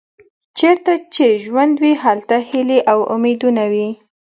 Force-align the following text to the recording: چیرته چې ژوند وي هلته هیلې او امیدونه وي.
چیرته 0.57 0.93
چې 1.13 1.25
ژوند 1.45 1.75
وي 1.81 1.93
هلته 2.03 2.35
هیلې 2.49 2.79
او 2.91 2.99
امیدونه 3.15 3.63
وي. 3.71 3.89